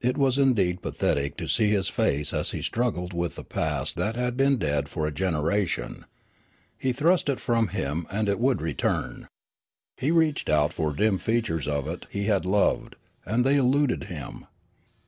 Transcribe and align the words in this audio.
It 0.00 0.16
was 0.16 0.38
indeed 0.38 0.80
pathetic 0.80 1.36
to 1.38 1.48
see 1.48 1.70
his 1.70 1.88
face 1.88 2.32
as 2.32 2.52
he 2.52 2.62
struggled 2.62 3.12
with 3.12 3.36
a 3.36 3.42
past 3.42 3.96
that 3.96 4.14
had 4.14 4.36
been 4.36 4.58
dead 4.58 4.88
for 4.88 5.08
a 5.08 5.12
generation. 5.12 6.04
He 6.78 6.92
thrust 6.92 7.28
it 7.28 7.40
from 7.40 7.66
him 7.74 8.06
and 8.12 8.28
it 8.28 8.38
would 8.38 8.62
return. 8.62 9.26
He 9.96 10.12
reached 10.12 10.48
out 10.48 10.72
for 10.72 10.92
dim 10.92 11.18
features 11.18 11.66
of 11.66 11.88
it 11.88 12.06
he 12.10 12.26
had 12.26 12.46
loved, 12.46 12.94
and 13.26 13.44
they 13.44 13.56
eluded 13.56 14.04
him. 14.04 14.46